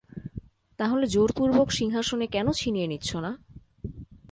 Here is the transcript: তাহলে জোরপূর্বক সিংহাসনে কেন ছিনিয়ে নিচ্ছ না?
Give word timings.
তাহলে 0.79 1.05
জোরপূর্বক 1.07 1.67
সিংহাসনে 1.71 2.27
কেন 2.27 2.47
ছিনিয়ে 2.51 2.87
নিচ্ছ 2.87 3.09
না? 3.15 3.31